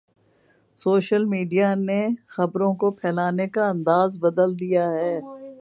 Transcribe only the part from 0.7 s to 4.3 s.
social media نے خبروں کو پھیلانے کا انداز